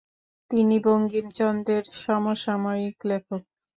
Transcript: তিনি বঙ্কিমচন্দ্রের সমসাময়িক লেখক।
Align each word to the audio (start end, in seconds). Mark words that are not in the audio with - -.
তিনি 0.51 0.75
বঙ্কিমচন্দ্রের 0.85 1.83
সমসাময়িক 2.01 2.97
লেখক। 3.05 3.41